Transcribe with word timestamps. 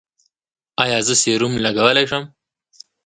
ایا 0.83 0.99
زه 1.07 1.13
سیروم 1.21 1.53
لګولی 1.65 2.05
شم؟ 2.09 2.23